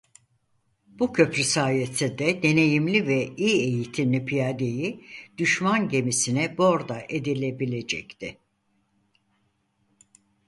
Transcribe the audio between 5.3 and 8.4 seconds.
düşman gemisine borda edilebilecekti.